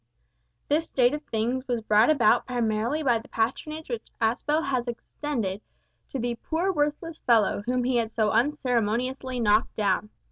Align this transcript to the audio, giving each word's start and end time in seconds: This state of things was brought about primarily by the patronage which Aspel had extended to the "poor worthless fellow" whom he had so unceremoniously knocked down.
This 0.67 0.89
state 0.89 1.13
of 1.13 1.21
things 1.25 1.67
was 1.67 1.79
brought 1.79 2.09
about 2.09 2.47
primarily 2.47 3.03
by 3.03 3.19
the 3.19 3.27
patronage 3.27 3.87
which 3.87 4.07
Aspel 4.19 4.63
had 4.63 4.87
extended 4.87 5.61
to 6.09 6.17
the 6.17 6.39
"poor 6.41 6.71
worthless 6.73 7.19
fellow" 7.19 7.61
whom 7.67 7.83
he 7.83 7.97
had 7.97 8.09
so 8.09 8.31
unceremoniously 8.31 9.39
knocked 9.39 9.75
down. 9.75 10.09